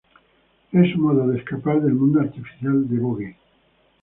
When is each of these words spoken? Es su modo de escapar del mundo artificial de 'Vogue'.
Es 0.71 0.91
su 0.93 0.97
modo 0.97 1.27
de 1.27 1.37
escapar 1.37 1.79
del 1.79 1.93
mundo 1.93 2.21
artificial 2.21 2.89
de 2.89 2.97
'Vogue'. 2.97 3.37